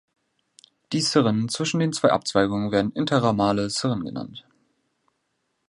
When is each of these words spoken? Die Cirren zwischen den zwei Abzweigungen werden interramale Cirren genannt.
Die 0.93 1.01
Cirren 1.01 1.47
zwischen 1.47 1.79
den 1.79 1.93
zwei 1.93 2.09
Abzweigungen 2.09 2.71
werden 2.71 2.91
interramale 2.93 3.69
Cirren 3.69 4.03
genannt. 4.03 4.47